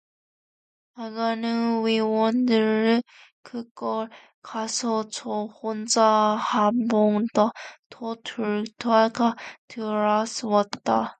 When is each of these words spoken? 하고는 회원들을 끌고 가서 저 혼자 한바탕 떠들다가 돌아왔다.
하고는 0.95 1.85
회원들을 1.85 3.03
끌고 3.43 4.07
가서 4.41 5.07
저 5.09 5.43
혼자 5.43 6.03
한바탕 6.03 7.51
떠들다가 7.89 9.35
돌아왔다. 9.67 11.09